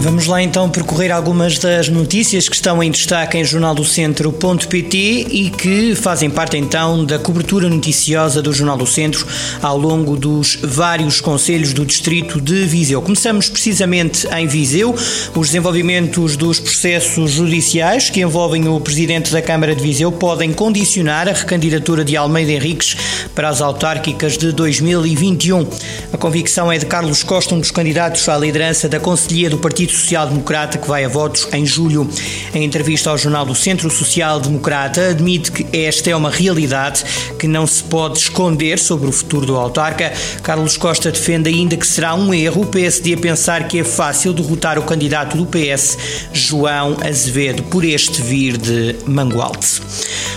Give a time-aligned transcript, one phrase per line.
[0.00, 5.96] Vamos lá então percorrer algumas das notícias que estão em destaque em jornaldocentro.pt e que
[5.96, 9.26] fazem parte então da cobertura noticiosa do Jornal do Centro
[9.60, 13.02] ao longo dos vários conselhos do distrito de Viseu.
[13.02, 14.94] Começamos precisamente em Viseu,
[15.34, 21.28] os desenvolvimentos dos processos judiciais que envolvem o presidente da Câmara de Viseu podem condicionar
[21.28, 22.96] a recandidatura de Almeida Henriques
[23.34, 25.66] para as autárquicas de 2021.
[26.12, 29.87] A convicção é de Carlos Costa, um dos candidatos à liderança da Conselhia do Partido
[29.92, 32.08] Social Democrata, que vai a votos em julho.
[32.54, 37.04] Em entrevista ao jornal do Centro Social Democrata, admite que esta é uma realidade
[37.38, 40.12] que não se pode esconder sobre o futuro do autarca.
[40.42, 44.78] Carlos Costa defende ainda que será um erro o PSD pensar que é fácil derrotar
[44.78, 45.96] o candidato do PS,
[46.32, 49.80] João Azevedo, por este vir de Mangualde.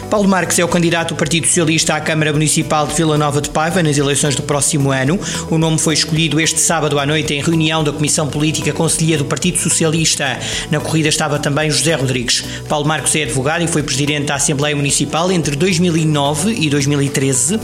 [0.10, 3.50] Paulo Marques é o candidato do Partido Socialista à Câmara Municipal de Vila Nova de
[3.50, 5.20] Paiva nas eleições do próximo ano.
[5.50, 9.26] O nome foi escolhido este sábado à noite em reunião da Comissão Política Conselhia do
[9.26, 10.40] Partido Socialista.
[10.70, 12.44] Na corrida estava também José Rodrigues.
[12.68, 17.60] Paulo Marques é advogado e foi presidente da Assembleia Municipal entre 2009 e 2013.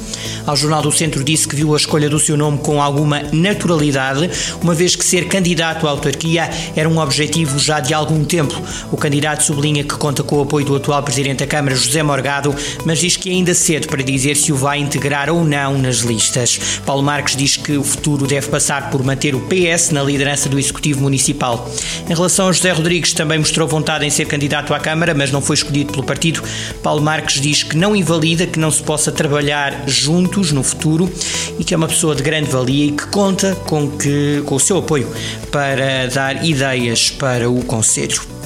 [0.45, 4.29] Ao Jornal do Centro disse que viu a escolha do seu nome com alguma naturalidade,
[4.61, 8.59] uma vez que ser candidato à autarquia era um objetivo já de algum tempo.
[8.91, 12.55] O candidato sublinha que conta com o apoio do atual presidente da Câmara, José Morgado
[12.85, 15.97] mas diz que é ainda cedo para dizer se o vai integrar ou não nas
[15.97, 16.59] listas.
[16.85, 20.59] Paulo Marques diz que o futuro deve passar por manter o PS na liderança do
[20.59, 21.66] Executivo Municipal.
[22.09, 25.41] Em relação a José Rodrigues, também mostrou vontade em ser candidato à Câmara, mas não
[25.41, 26.41] foi escolhido pelo partido.
[26.81, 31.11] Paulo Marques diz que não invalida que não se possa trabalhar juntos no futuro
[31.59, 34.59] e que é uma pessoa de grande valia e que conta com, que, com o
[34.59, 35.07] seu apoio
[35.51, 38.37] para dar ideias para o Conselho.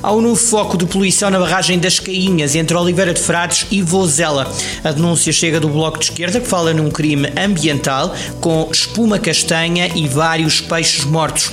[0.00, 3.82] Há um novo foco de poluição na barragem das Cainhas, entre Oliveira de Frades e
[3.82, 4.48] Vozela.
[4.84, 9.90] A denúncia chega do Bloco de Esquerda, que fala num crime ambiental com espuma castanha
[9.96, 11.50] e vários peixes mortos.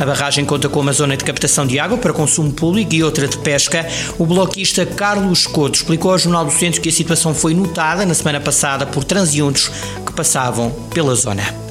[0.00, 3.28] A barragem conta com uma zona de captação de água para consumo público e outra
[3.28, 3.86] de pesca.
[4.18, 8.14] O bloquista Carlos Couto explicou ao Jornal do Centro que a situação foi notada na
[8.14, 9.70] semana passada por transeuntes
[10.06, 11.69] que passavam pela zona.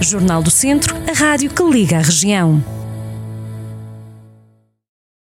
[0.00, 2.77] Jornal do Centro, a rádio que liga a região.